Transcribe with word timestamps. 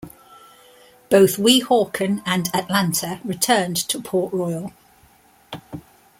Both 1.11 1.37
"Weehawken" 1.37 2.23
and 2.25 2.49
"Atlanta" 2.55 3.19
returned 3.23 3.77
to 3.87 4.01
Port 4.01 4.33
Royal. 4.33 4.73